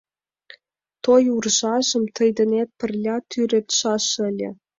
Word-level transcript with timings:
Той 1.03 1.23
уржажым 1.35 2.03
тый 2.15 2.29
денет 2.37 2.69
Пырля 2.79 3.17
тӱредшаш 3.29 4.05
ыле. 4.29 4.49